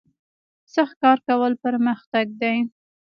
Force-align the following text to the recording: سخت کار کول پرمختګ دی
سخت 0.73 0.95
کار 1.01 1.17
کول 1.27 1.53
پرمختګ 1.63 2.25
دی 2.41 2.55